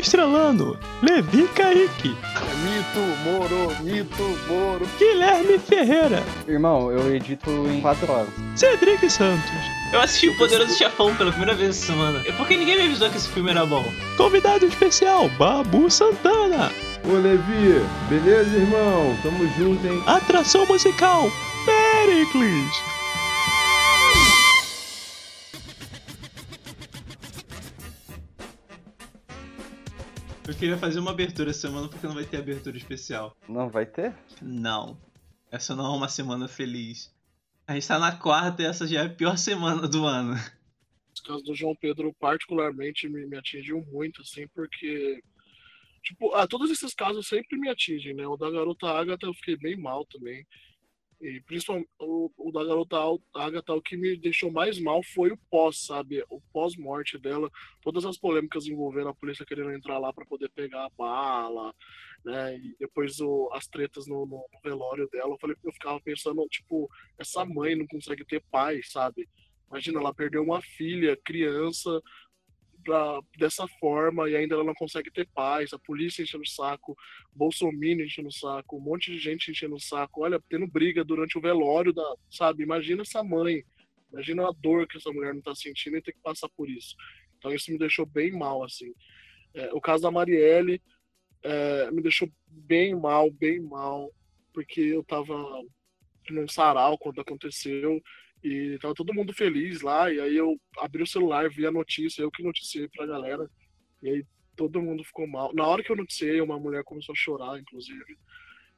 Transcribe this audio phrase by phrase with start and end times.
[0.00, 2.08] estrelando Levi Kaique,
[2.62, 4.88] Mito, Moro, Mito, Moro.
[4.98, 8.28] Guilherme Ferreira, Irmão, eu edito em 4 horas.
[8.56, 9.50] Cedric Santos,
[9.92, 12.20] Eu assisti o Poderoso Chefão pela primeira vez essa semana.
[12.26, 13.84] É porque ninguém me avisou que esse filme era bom.
[14.16, 16.70] convidado especial Babu Santana,
[17.04, 19.16] Ô Levi, beleza, irmão?
[19.22, 20.02] Tamo junto, hein?
[20.06, 21.30] atração musical
[21.64, 22.82] Pericles.
[30.50, 33.36] Eu queria fazer uma abertura essa semana porque não vai ter abertura especial.
[33.48, 34.12] Não vai ter?
[34.42, 35.00] Não.
[35.48, 37.14] Essa não é uma semana feliz.
[37.68, 40.34] A gente tá na quarta e essa já é a pior semana do ano.
[41.14, 45.22] Os casos do João Pedro, particularmente, me, me atingiu muito, assim, porque.
[46.02, 48.26] Tipo, ah, todos esses casos sempre me atingem, né?
[48.26, 50.44] O da garota Agatha eu fiquei bem mal também.
[51.20, 52.96] E principalmente o, o da garota
[53.34, 56.24] Agatha, o que me deixou mais mal foi o pós, sabe?
[56.30, 57.50] O pós-morte dela,
[57.82, 61.74] todas as polêmicas envolvendo a polícia querendo entrar lá para poder pegar a bala,
[62.24, 62.56] né?
[62.56, 65.34] E depois o, as tretas no, no velório dela.
[65.34, 69.28] Eu, falei, eu ficava pensando, tipo, essa mãe não consegue ter pai, sabe?
[69.68, 72.02] Imagina, ela perdeu uma filha, criança,
[73.36, 76.96] dessa forma, e ainda ela não consegue ter paz, a polícia enchendo o saco,
[77.32, 81.38] Bolsonaro enchendo o saco, um monte de gente enchendo o saco, olha, tendo briga durante
[81.38, 82.62] o velório, da, sabe?
[82.62, 83.64] Imagina essa mãe,
[84.12, 86.94] imagina a dor que essa mulher não tá sentindo e ter que passar por isso.
[87.38, 88.92] Então isso me deixou bem mal, assim.
[89.54, 90.80] É, o caso da Marielle
[91.42, 94.12] é, me deixou bem mal, bem mal,
[94.52, 95.34] porque eu tava
[96.30, 98.00] num sarau quando aconteceu,
[98.42, 102.22] e tava todo mundo feliz lá, e aí eu abri o celular, vi a notícia,
[102.22, 103.48] eu que noticiei pra galera,
[104.02, 105.54] e aí todo mundo ficou mal.
[105.54, 108.18] Na hora que eu noticiei, uma mulher começou a chorar, inclusive,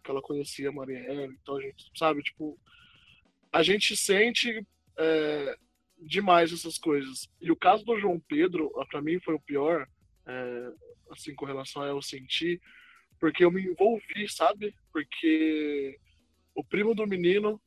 [0.03, 2.59] que ela conhecia a Marielle, então a gente, sabe, tipo,
[3.53, 4.67] a gente sente
[4.99, 5.57] é,
[5.99, 7.29] demais essas coisas.
[7.41, 9.87] E o caso do João Pedro, ah, pra mim foi o pior,
[10.27, 10.73] é,
[11.11, 12.61] assim, com relação a eu sentir,
[13.21, 14.75] porque eu me envolvi, sabe?
[14.93, 15.97] Porque
[16.55, 17.61] o primo do menino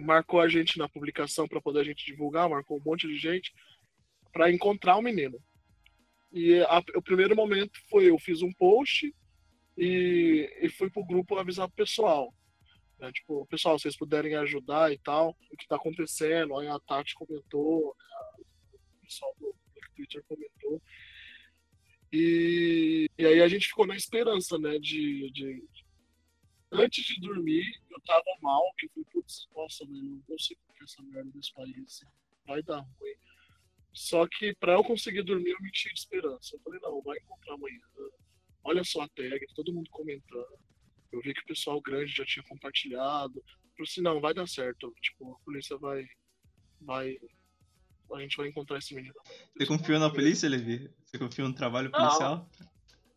[0.00, 3.52] marcou a gente na publicação para poder a gente divulgar, marcou um monte de gente
[4.32, 5.38] para encontrar o menino.
[6.32, 9.14] E a- o primeiro momento foi eu fiz um post
[9.76, 12.32] e, e fui pro grupo avisar o pessoal.
[12.98, 13.10] né?
[13.12, 16.56] Tipo, pessoal, vocês puderem ajudar e tal, o que tá acontecendo.
[16.58, 18.44] Aí a Tati comentou, né?
[18.96, 20.82] o pessoal do do Twitter comentou.
[22.12, 25.62] E, e aí a gente ficou na esperança, né, de, de,
[26.72, 30.84] antes de dormir, eu tava mal, que eu falei, putz, nossa, velho, não consigo com
[30.84, 32.00] essa merda desse país,
[32.46, 33.14] vai dar ruim.
[33.92, 36.54] Só que pra eu conseguir dormir, eu me enchi de esperança.
[36.54, 37.80] Eu falei, não, vai encontrar amanhã.
[38.62, 40.58] Olha só a tag, todo mundo comentando.
[41.10, 43.38] Eu vi que o pessoal grande já tinha compartilhado.
[43.38, 44.94] Eu falei assim, não, vai dar certo.
[45.00, 46.06] Tipo, a polícia vai.
[46.80, 47.16] vai
[48.12, 49.14] a gente vai encontrar esse menino.
[49.56, 50.90] Você confiou na polícia, Levi?
[51.04, 51.98] Você confiou no trabalho Não.
[51.98, 52.50] policial?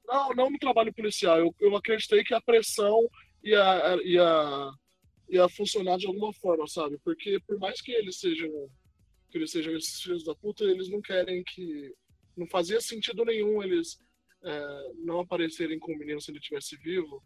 [0.05, 1.37] Não, não no trabalho policial.
[1.37, 3.07] Eu, eu acreditei que a pressão
[3.43, 4.71] ia, ia,
[5.29, 6.97] ia funcionar de alguma forma, sabe?
[7.03, 8.49] Porque por mais que eles sejam
[9.29, 11.93] que eles sejam esses filhos da puta, eles não querem que.
[12.35, 13.97] Não fazia sentido nenhum eles
[14.43, 17.23] é, não aparecerem com o menino se ele estivesse vivo,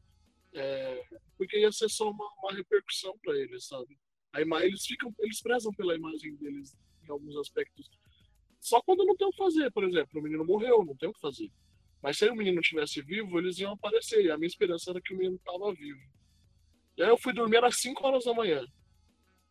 [0.54, 1.04] é,
[1.38, 3.98] porque ia ser só uma, uma repercussão para eles, sabe?
[4.34, 7.90] A ima- eles ficam, eles prezam pela imagem deles em alguns aspectos.
[8.60, 11.14] Só quando não tem o que fazer, por exemplo, o menino morreu, não tem o
[11.14, 11.52] que fazer.
[12.06, 14.24] Mas se o menino estivesse vivo, eles iam aparecer.
[14.24, 16.00] E a minha esperança era que o menino estava vivo.
[16.96, 18.64] E aí eu fui dormir às 5 horas da manhã.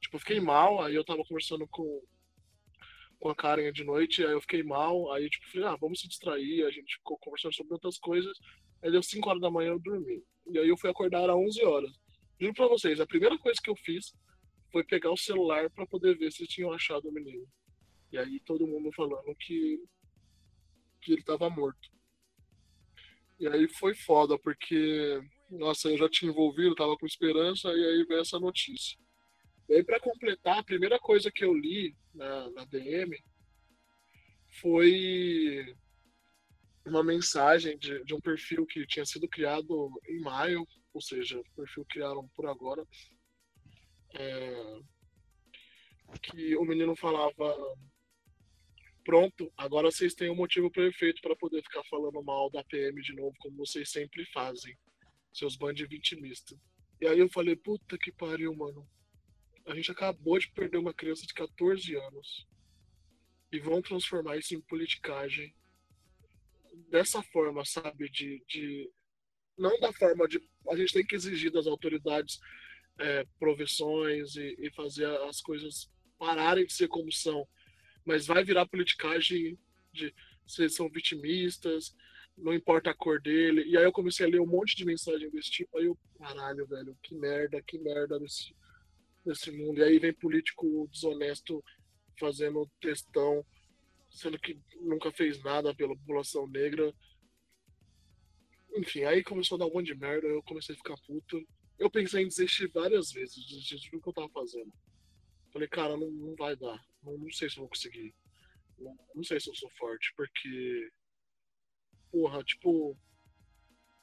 [0.00, 2.00] Tipo, eu fiquei mal, aí eu tava conversando com,
[3.18, 6.06] com a Karen de noite, aí eu fiquei mal, aí tipo, falei, ah, vamos se
[6.06, 8.38] distrair, a gente ficou conversando sobre outras coisas.
[8.84, 10.22] Aí deu 5 horas da manhã eu dormi.
[10.46, 11.90] E aí eu fui acordar às 11 horas.
[12.40, 14.14] Juro pra vocês, a primeira coisa que eu fiz
[14.70, 17.48] foi pegar o celular pra poder ver se tinham achado o menino.
[18.12, 19.82] E aí todo mundo falando que,
[21.02, 21.92] que ele tava morto.
[23.38, 28.04] E aí foi foda, porque, nossa, eu já tinha envolvido, tava com esperança, e aí
[28.04, 28.98] veio essa notícia.
[29.68, 33.16] E aí, pra completar, a primeira coisa que eu li na, na DM
[34.60, 35.74] foi
[36.86, 41.84] uma mensagem de, de um perfil que tinha sido criado em maio, ou seja, perfil
[41.86, 42.86] criaram por agora,
[44.14, 44.80] é,
[46.22, 47.56] que o menino falava
[49.04, 53.14] pronto, agora vocês têm um motivo perfeito para poder ficar falando mal da PM de
[53.14, 54.76] novo, como vocês sempre fazem,
[55.32, 56.58] seus bandos vitimistas.
[57.00, 58.88] E aí eu falei, puta que pariu, mano.
[59.66, 62.46] A gente acabou de perder uma criança de 14 anos.
[63.52, 65.54] E vão transformar isso em politicagem.
[66.90, 68.10] Dessa forma, sabe?
[68.10, 68.90] De, de.
[69.56, 70.40] Não da forma de.
[70.68, 72.38] A gente tem que exigir das autoridades
[72.98, 73.24] é,
[74.36, 77.46] e, e fazer as coisas pararem de ser como são
[78.04, 79.58] mas vai virar politicagem
[79.92, 80.14] de
[80.46, 81.94] vocês são vitimistas,
[82.36, 83.64] não importa a cor dele.
[83.64, 85.76] E aí eu comecei a ler um monte de mensagem desse tipo.
[85.78, 88.54] Aí eu, caralho, velho, que merda, que merda desse,
[89.24, 89.78] desse mundo.
[89.78, 91.64] E aí vem político desonesto
[92.18, 93.44] fazendo textão,
[94.10, 96.92] sendo que nunca fez nada pela população negra.
[98.76, 101.40] Enfim, aí começou a dar um monte de merda, eu comecei a ficar puto.
[101.78, 104.72] Eu pensei em desistir várias vezes, desistir do que eu tava fazendo.
[105.54, 106.84] Falei, cara, não, não vai dar.
[107.00, 108.12] Não, não sei se eu vou conseguir.
[108.76, 110.90] Não, não sei se eu sou forte, porque
[112.10, 112.98] porra, tipo.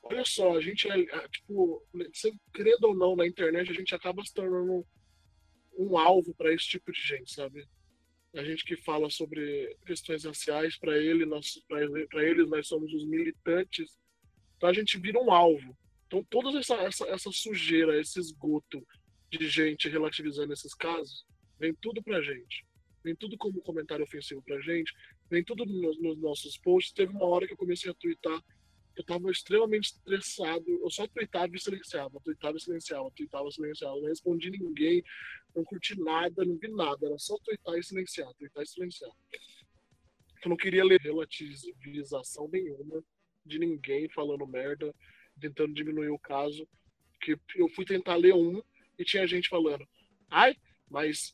[0.02, 3.94] Olha só, a gente é, é tipo, sem querendo ou não, na internet a gente
[3.94, 4.88] acaba se tornando
[5.78, 7.68] um alvo para esse tipo de gente, sabe?
[8.34, 11.26] A gente que fala sobre questões raciais, para ele,
[12.08, 14.00] para eles nós somos os militantes.
[14.56, 15.78] Então a gente vira um alvo.
[16.08, 18.82] Então toda essa, essa, essa sujeira, esse esgoto
[19.30, 21.26] de gente relativizando esses casos,
[21.62, 22.66] vem tudo pra gente.
[23.04, 24.92] Vem tudo como comentário ofensivo pra gente,
[25.30, 26.94] vem tudo nos, nos nossos posts.
[26.94, 28.40] Teve uma hora que eu comecei a twittar,
[28.96, 33.96] eu tava extremamente estressado, eu só tweetava e silenciava, tweetava e silenciava, tweetava e silenciava,
[33.96, 35.04] não respondi ninguém,
[35.56, 39.12] não curti nada, não vi nada, era só tweetar e silenciar, tweetar e silenciar.
[40.44, 43.04] Eu não queria ler relativização nenhuma
[43.46, 44.94] de ninguém falando merda,
[45.40, 46.68] tentando diminuir o caso,
[47.22, 48.62] que eu fui tentar ler um
[48.98, 49.88] e tinha gente falando,
[50.30, 50.56] ai,
[50.90, 51.34] mas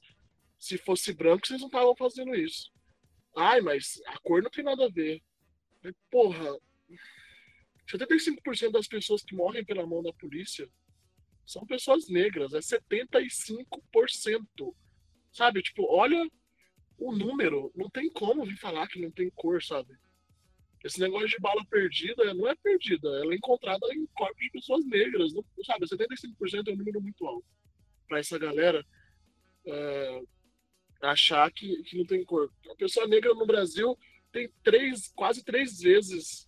[0.58, 2.72] se fosse branco, vocês não estavam fazendo isso.
[3.36, 5.22] Ai, mas a cor não tem nada a ver.
[6.10, 6.58] Porra,
[7.88, 10.68] 75% das pessoas que morrem pela mão da polícia
[11.46, 14.76] são pessoas negras, é 75%.
[15.32, 16.30] Sabe, tipo, olha
[16.98, 19.96] o número, não tem como vir falar que não tem cor, sabe?
[20.84, 24.86] Esse negócio de bala perdida não é perdida, ela é encontrada em corpos de pessoas
[24.86, 25.86] negras, não, sabe?
[25.86, 27.46] 75% é um número muito alto
[28.08, 28.86] para essa galera.
[29.66, 30.22] É,
[31.02, 32.52] achar que, que não tem cor.
[32.70, 33.98] A pessoa negra no Brasil
[34.32, 36.48] tem três, quase três vezes,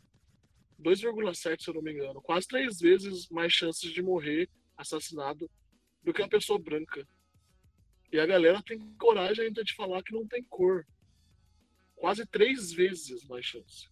[0.80, 5.50] 2,7 se eu não me engano, quase três vezes mais chances de morrer assassinado
[6.01, 7.07] do que a pessoa branca.
[8.12, 10.86] E a galera tem coragem ainda de falar que não tem cor.
[11.96, 13.88] Quase três vezes mais chance.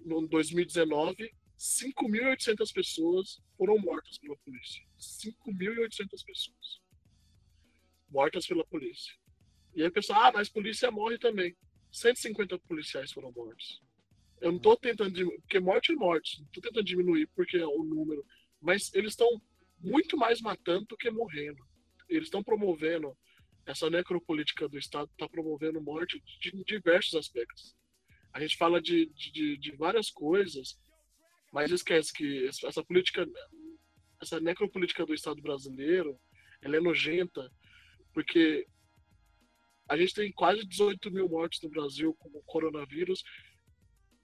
[0.00, 4.84] No 2019, 5.800 pessoas foram mortas pela polícia.
[4.98, 6.85] 5.800 pessoas
[8.08, 9.14] mortas pela polícia.
[9.74, 11.56] E aí o pessoal, ah, mas polícia morre também.
[11.92, 13.82] 150 policiais foram mortos.
[14.40, 15.12] Eu não tô tentando
[15.42, 18.24] porque morte é morte, não tô tentando diminuir porque é o número,
[18.60, 19.40] mas eles estão
[19.80, 21.62] muito mais matando do que morrendo.
[22.08, 23.16] Eles estão promovendo,
[23.64, 27.74] essa necropolítica do Estado está promovendo morte de diversos aspectos.
[28.32, 30.78] A gente fala de, de, de várias coisas,
[31.52, 33.26] mas esquece que essa política,
[34.20, 36.18] essa necropolítica do Estado brasileiro,
[36.60, 37.50] ela é nojenta,
[38.16, 38.66] porque
[39.86, 43.22] a gente tem quase 18 mil mortes no Brasil com o coronavírus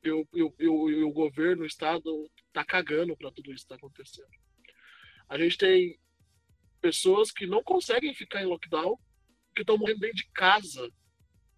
[0.03, 3.75] e o, e o, e o governo, o Estado, está cagando para tudo isso que
[3.75, 4.31] está acontecendo.
[5.29, 6.01] A gente tem
[6.81, 8.99] pessoas que não conseguem ficar em lockdown,
[9.55, 10.91] que estão morrendo dentro de casa.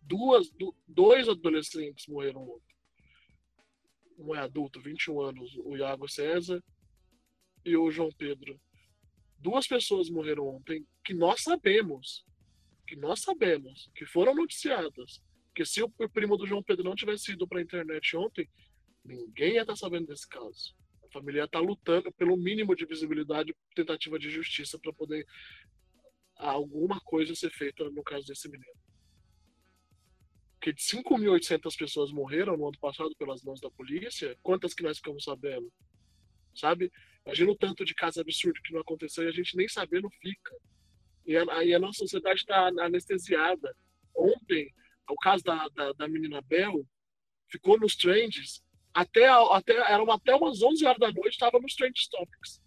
[0.03, 0.51] Duas,
[0.89, 2.75] dois adolescentes morreram ontem.
[4.19, 6.61] Um é adulto, 21 anos, o Iago César
[7.65, 8.61] e o João Pedro.
[9.45, 12.25] Duas pessoas morreram ontem que nós sabemos,
[12.87, 15.23] que nós sabemos, que foram noticiadas,
[15.55, 18.49] que se o primo do João Pedro não tivesse ido para a internet ontem,
[19.05, 20.75] ninguém ia estar tá sabendo desse caso.
[21.05, 25.27] A família ia estar tá lutando pelo mínimo de visibilidade, tentativa de justiça para poder
[26.37, 28.81] alguma coisa ser feita no caso desse menino.
[30.55, 34.97] Porque de 5.800 pessoas morreram no ano passado pelas mãos da polícia, quantas que nós
[34.97, 35.71] ficamos sabendo?
[36.55, 36.91] Sabe?
[37.27, 40.55] Imagina o tanto de caso absurdo que não aconteceu e a gente nem sabendo fica.
[41.27, 43.75] E a, e a nossa sociedade está anestesiada.
[44.15, 44.73] Ontem,
[45.09, 46.87] o caso da, da, da, menina Bel
[47.51, 48.63] ficou nos trends
[48.93, 52.63] até, até, eram até umas 11 horas da noite, estava nos trend topics.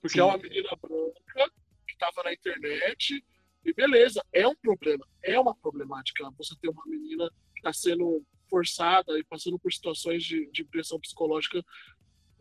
[0.00, 0.20] Porque Sim.
[0.20, 1.52] é uma menina branca
[1.86, 3.24] que estava na internet
[3.64, 8.26] e beleza, é um problema, é uma problemática você ter uma menina que está sendo
[8.50, 11.64] forçada e passando por situações de, de pressão psicológica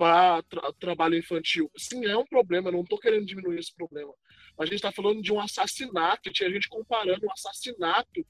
[0.01, 1.70] para tra trabalho infantil.
[1.77, 4.12] Sim, é um problema, não estou querendo diminuir esse problema.
[4.58, 8.25] A gente está falando de um assassinato, tinha gente comparando um assassinato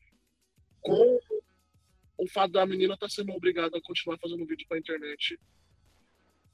[0.82, 1.18] com
[2.18, 5.40] o fato da menina estar tá sendo obrigada a continuar fazendo vídeo para a internet.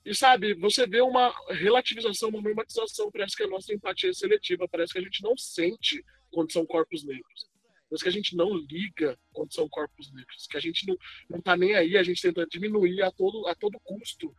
[0.05, 4.67] E sabe, você vê uma relativização, uma normatização, parece que a nossa empatia é seletiva,
[4.69, 7.49] parece que a gente não sente quando são corpos negros.
[7.89, 10.95] Parece que a gente não liga quando são corpos negros, que a gente não,
[11.27, 14.31] não tá nem aí, a gente tenta diminuir a todo, a todo custo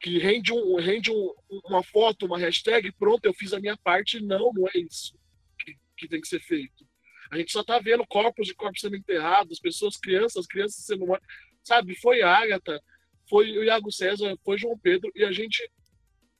[0.00, 1.32] que rende, um, rende um,
[1.64, 4.20] uma foto, uma hashtag, pronto, eu fiz a minha parte.
[4.20, 5.18] Não, não é isso
[5.58, 6.86] que, que tem que ser feito.
[7.30, 11.26] A gente só está vendo corpos de corpos sendo enterrados, pessoas, crianças, crianças sendo mortas.
[11.62, 11.96] Sabe?
[11.96, 12.80] Foi Agatha,
[13.28, 15.68] foi o Iago César, foi João Pedro, e a gente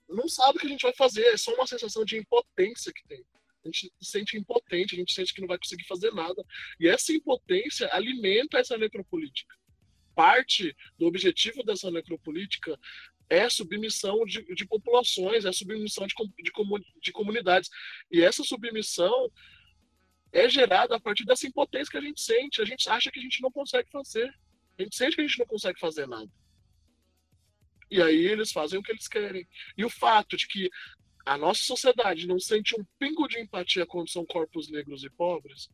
[0.09, 1.25] não sabe o que a gente vai fazer.
[1.25, 3.25] É só uma sensação de impotência que tem.
[3.65, 6.45] A gente se sente impotente, a gente sente que não vai conseguir fazer nada.
[6.79, 9.53] E essa impotência alimenta essa necropolítica.
[10.15, 12.79] Parte do objetivo dessa necropolítica
[13.29, 16.53] é submissão de, de populações, é submissão de, de,
[17.03, 17.69] de comunidades.
[18.11, 19.31] E essa submissão
[20.33, 22.61] é gerada a partir dessa impotência que a gente sente.
[22.61, 24.33] A gente acha que a gente não consegue fazer.
[24.79, 26.31] A gente sente que a gente não consegue fazer nada.
[27.91, 29.47] E aí eles fazem o que eles querem.
[29.77, 30.69] E o fato de que
[31.25, 35.69] a nossa sociedade não sente um pingo de empatia quando são corpos negros e pobres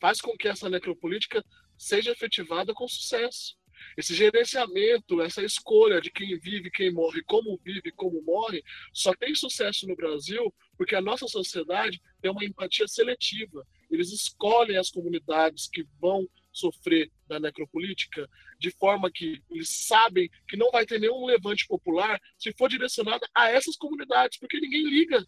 [0.00, 1.44] faz com que essa necropolítica
[1.78, 3.56] seja efetivada com sucesso.
[3.96, 9.34] Esse gerenciamento, essa escolha de quem vive, quem morre, como vive, como morre, só tem
[9.34, 13.66] sucesso no Brasil porque a nossa sociedade tem uma empatia seletiva.
[13.90, 18.28] Eles escolhem as comunidades que vão sofrer da necropolítica
[18.58, 23.26] de forma que eles sabem que não vai ter nenhum levante popular se for direcionado
[23.34, 25.24] a essas comunidades, porque ninguém liga.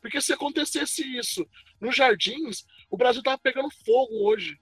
[0.00, 1.46] Porque se acontecesse isso
[1.80, 4.58] nos jardins, o Brasil estava pegando fogo hoje.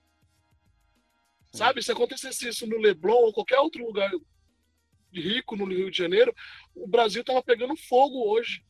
[1.56, 1.82] Sabe?
[1.82, 4.10] Se acontecesse isso no Leblon ou qualquer outro lugar
[5.10, 6.34] rico no Rio de Janeiro,
[6.74, 8.62] o Brasil estava pegando fogo hoje.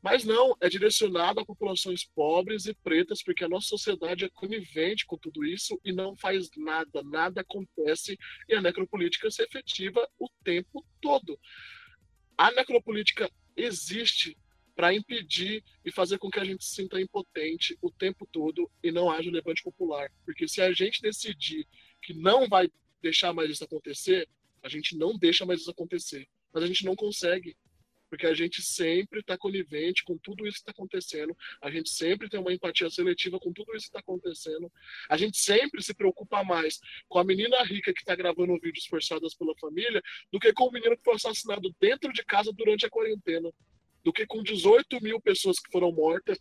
[0.00, 5.04] Mas não, é direcionado a populações pobres e pretas, porque a nossa sociedade é conivente
[5.04, 8.16] com tudo isso e não faz nada, nada acontece
[8.48, 11.36] e a necropolítica se efetiva o tempo todo.
[12.38, 14.38] A necropolítica existe
[14.74, 18.90] para impedir e fazer com que a gente se sinta impotente o tempo todo e
[18.90, 20.10] não haja levante popular.
[20.24, 21.66] Porque se a gente decidir
[22.02, 22.68] que não vai
[23.00, 24.28] deixar mais isso acontecer,
[24.62, 26.28] a gente não deixa mais isso acontecer.
[26.52, 27.56] Mas a gente não consegue
[28.14, 32.28] porque a gente sempre está conivente com tudo isso que está acontecendo, a gente sempre
[32.28, 34.70] tem uma empatia seletiva com tudo isso que está acontecendo,
[35.10, 36.78] a gente sempre se preocupa mais
[37.08, 40.00] com a menina rica que está gravando vídeos forçadas pela família
[40.30, 43.50] do que com o menino que foi assassinado dentro de casa durante a quarentena,
[44.04, 46.38] do que com 18 mil pessoas que foram mortas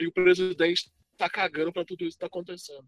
[0.00, 2.86] e o presidente está cagando para tudo isso que está acontecendo.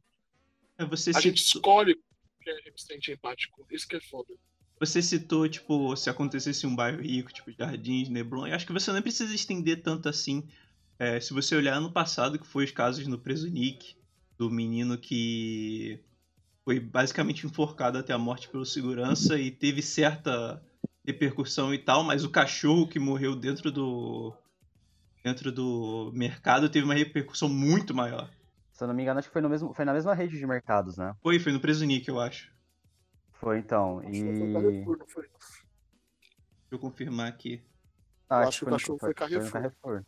[0.78, 1.94] É, você a gente escolhe
[2.42, 4.34] que a gente se sente empático, isso que é foda.
[4.78, 8.92] Você citou, tipo, se acontecesse um bairro rico, tipo Jardins, Leblon, eu acho que você
[8.92, 10.46] não precisa estender tanto assim.
[10.98, 13.96] É, se você olhar no passado, que foi os casos no Preso Nick,
[14.36, 16.00] do menino que
[16.64, 20.62] foi basicamente enforcado até a morte pelo segurança e teve certa
[21.06, 24.34] repercussão e tal, mas o cachorro que morreu dentro do
[25.22, 28.30] dentro do mercado teve uma repercussão muito maior.
[28.72, 30.46] Se eu não me engano, acho que foi, no mesmo, foi na mesma rede de
[30.46, 31.14] mercados, né?
[31.22, 32.52] Foi, foi no Preso Nick, eu acho.
[33.32, 34.02] Foi então.
[34.04, 34.84] E.
[35.08, 35.22] Foi?
[35.22, 37.62] Deixa eu confirmar aqui.
[38.28, 39.50] Ah, acho que acho que o cachorro foi foi.
[39.50, 40.04] Carrefour.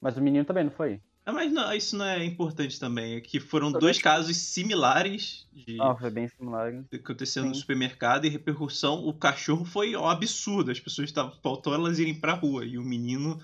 [0.00, 1.02] Mas o menino também, não foi?
[1.28, 3.16] Ah, mas não, isso não é importante também.
[3.16, 6.72] É que foram dois casos similares de Ah, foi bem similar.
[6.90, 7.60] acontecendo no sim.
[7.60, 9.06] supermercado e repercussão.
[9.06, 10.70] O cachorro foi um absurdo.
[10.70, 11.36] As pessoas estavam.
[11.42, 12.64] Faltou elas irem pra rua.
[12.64, 13.38] E o menino.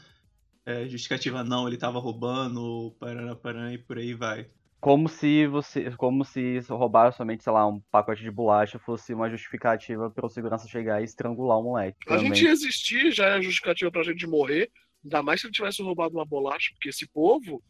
[0.64, 4.46] É, justificativa, não, ele tava roubando, parana, parana e por aí vai.
[4.80, 5.90] Como se você.
[5.90, 10.30] Como se roubar somente, sei lá, um pacote de bolacha fosse uma justificativa para o
[10.30, 11.98] segurança chegar e estrangular o moleque.
[12.08, 12.50] A gente Também.
[12.50, 14.70] existir já é justificativa pra gente morrer,
[15.04, 17.62] ainda mais se ele tivesse roubado uma bolacha, porque esse povo,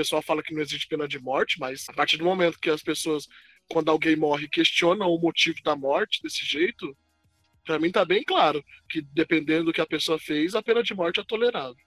[0.00, 2.82] pessoal fala que não existe pena de morte, mas a partir do momento que as
[2.82, 3.26] pessoas,
[3.70, 6.96] quando alguém morre, questionam o motivo da morte desse jeito,
[7.64, 10.94] pra mim tá bem claro que dependendo do que a pessoa fez, a pena de
[10.94, 11.84] morte é tolerável.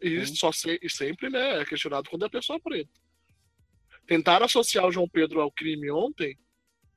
[0.00, 2.90] E, só se- e sempre né, é questionado quando é a pessoa preta.
[4.06, 6.38] Tentaram associar o João Pedro ao crime ontem,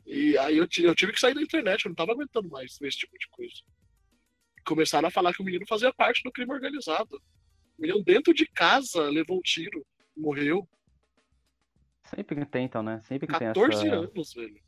[0.06, 2.88] e aí eu, eu tive que sair da internet, eu não tava aguentando mais ver
[2.88, 3.62] esse tipo de coisa
[4.68, 7.22] começaram a falar que o menino fazia parte do crime organizado.
[7.78, 10.68] O menino dentro de casa levou um tiro, morreu.
[12.06, 13.02] Sempre que tentam, né?
[13.02, 13.96] Sempre que tem 14 essa.
[13.96, 14.62] anos, velho.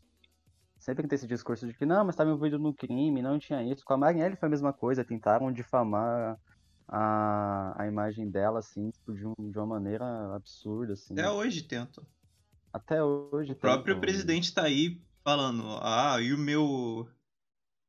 [0.77, 3.63] Sempre que tem esse discurso de que não, mas estava envolvido no crime, não tinha
[3.63, 3.83] isso.
[3.83, 6.39] Com a Marielle foi a mesma coisa, tentaram difamar
[6.87, 11.13] a, a imagem dela, assim, tipo, de, um- de uma maneira absurda, assim.
[11.13, 12.05] Até hoje tentam.
[12.71, 13.53] Até hoje.
[13.53, 17.09] O próprio presidente tá aí falando, ah, e o meu.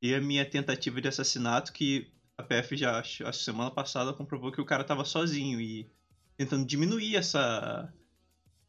[0.03, 4.51] E a minha tentativa de assassinato, que a PF já, acho, que semana passada, comprovou
[4.51, 5.91] que o cara tava sozinho e
[6.37, 7.93] tentando diminuir essa.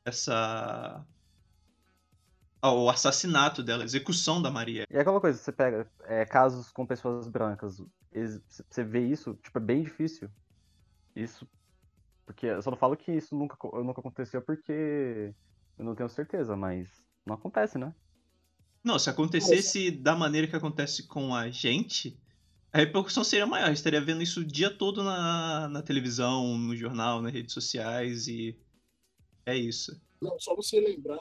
[0.06, 1.06] essa.
[2.64, 4.86] o assassinato dela, a execução da Maria.
[4.90, 7.82] E é aquela coisa, você pega é, casos com pessoas brancas,
[8.70, 10.30] você vê isso, tipo, é bem difícil.
[11.16, 11.48] Isso.
[12.26, 15.34] Porque eu só não falo que isso nunca, nunca aconteceu porque
[15.78, 16.90] eu não tenho certeza, mas
[17.26, 17.94] não acontece, né?
[18.84, 22.20] Não, se acontecesse da maneira que acontece com a gente,
[22.74, 23.72] a repercussão seria maior.
[23.72, 28.58] Estaria vendo isso o dia todo na, na televisão, no jornal, nas redes sociais e.
[29.46, 30.00] É isso.
[30.22, 31.20] Não, só você lembrar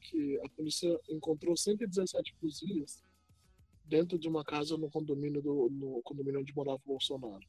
[0.00, 3.02] que a polícia encontrou 117 fuzis
[3.84, 7.46] dentro de uma casa no condomínio do no condomínio onde morava o Bolsonaro.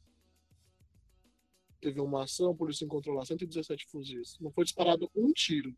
[1.81, 4.37] Teve uma ação, a polícia encontrou lá 117 fuzis.
[4.39, 5.75] Não foi disparado um tiro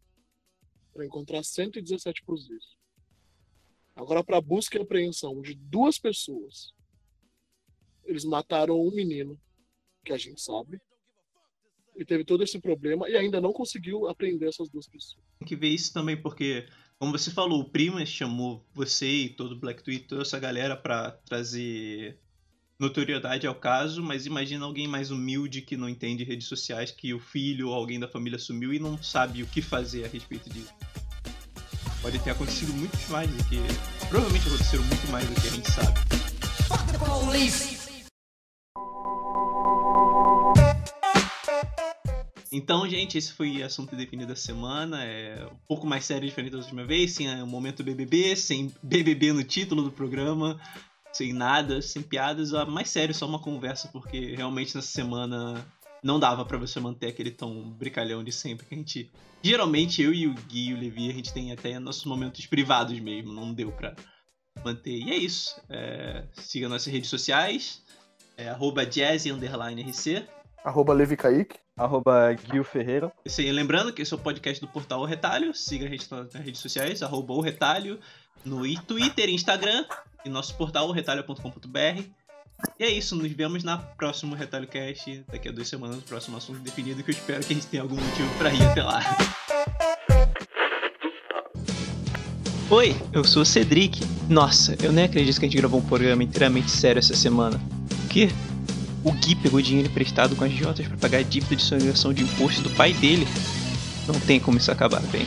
[0.94, 2.78] para encontrar 117 fuzis.
[3.96, 6.72] Agora, para busca e apreensão de duas pessoas,
[8.08, 9.40] eles mataram um menino,
[10.04, 10.80] que a gente sabe,
[11.96, 15.24] e teve todo esse problema e ainda não conseguiu apreender essas duas pessoas.
[15.40, 19.54] Tem que ver isso também, porque, como você falou, o Primas chamou você e todo
[19.54, 22.20] o Black Tweet, toda essa galera para trazer
[22.80, 27.20] notoriedade ao caso, mas imagina alguém mais humilde que não entende redes sociais, que o
[27.20, 30.74] filho ou alguém da família sumiu e não sabe o que fazer a respeito disso.
[32.02, 33.58] Pode ter acontecido muito mais do que.
[34.08, 36.00] Provavelmente aconteceram muito mais do que a gente sabe.
[42.58, 45.04] Então, gente, esse foi o assunto definido da semana.
[45.04, 49.32] É um pouco mais sério, diferente da última vez, sem o momento BBB, sem BBB
[49.32, 50.60] no título do programa,
[51.14, 52.52] sem nada, sem piadas.
[52.68, 55.64] Mais sério, só uma conversa, porque realmente nessa semana
[56.02, 59.12] não dava para você manter aquele tom brincalhão de sempre que a gente.
[59.44, 63.00] Geralmente eu e o Gui e o Levi, a gente tem até nossos momentos privados
[63.00, 63.96] mesmo, não deu pra
[64.66, 64.98] manter.
[64.98, 65.62] E é isso.
[65.70, 66.26] É...
[66.34, 67.84] Siga nossas redes sociais.
[68.36, 70.28] É arroba jazz_rc.
[70.64, 71.67] Arroba Levi Kaique.
[71.78, 73.12] Arroba Gil Ferreira.
[73.38, 75.54] Lembrando que esse é o podcast do Portal O Retalho.
[75.54, 78.00] Siga a gente nas redes sociais, arroba O Retalho,
[78.44, 79.86] no Twitter e Instagram,
[80.26, 82.04] e nosso portal, retalho.com.br.
[82.80, 86.38] E é isso, nos vemos na próxima Retalho Cast, daqui a duas semanas, o próximo
[86.38, 89.02] assunto definido, que eu espero que a gente tenha algum motivo pra ir até lá.
[92.70, 94.04] Oi, eu sou o Cedric.
[94.28, 97.62] Nossa, eu nem acredito que a gente gravou um programa inteiramente sério essa semana.
[98.06, 98.30] O quê?
[99.08, 102.24] O Gui pegou dinheiro emprestado com as Jotas para pagar a dívida de sonorização de
[102.24, 103.26] imposto do pai dele.
[104.06, 105.26] Não tem como isso acabar bem.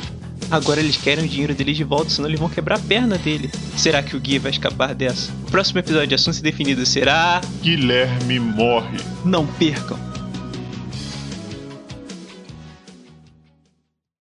[0.50, 3.50] Agora eles querem o dinheiro dele de volta, senão eles vão quebrar a perna dele.
[3.78, 5.32] Será que o Gui vai escapar dessa?
[5.46, 7.40] O próximo episódio de Assunto Definido será.
[7.62, 8.98] Guilherme morre.
[9.24, 10.09] Não percam!